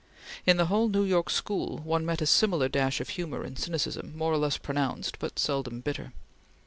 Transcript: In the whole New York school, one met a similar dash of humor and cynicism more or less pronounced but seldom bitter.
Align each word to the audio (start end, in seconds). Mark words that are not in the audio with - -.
In 0.47 0.57
the 0.57 0.65
whole 0.65 0.89
New 0.89 1.03
York 1.03 1.29
school, 1.29 1.77
one 1.77 2.07
met 2.07 2.23
a 2.23 2.25
similar 2.25 2.67
dash 2.67 2.99
of 2.99 3.09
humor 3.09 3.43
and 3.43 3.55
cynicism 3.59 4.17
more 4.17 4.33
or 4.33 4.37
less 4.37 4.57
pronounced 4.57 5.19
but 5.19 5.37
seldom 5.37 5.79
bitter. 5.81 6.11